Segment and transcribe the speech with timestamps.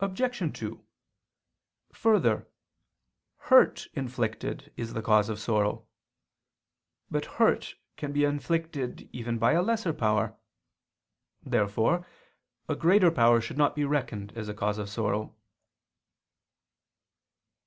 [0.00, 0.52] Obj.
[0.58, 0.84] 2:
[1.94, 2.46] Further,
[3.38, 5.86] hurt inflicted is the cause of sorrow.
[7.10, 10.36] But hurt can be inflicted even by a lesser power.
[11.42, 12.06] Therefore
[12.68, 15.34] a greater power should not be reckoned as a cause of sorrow.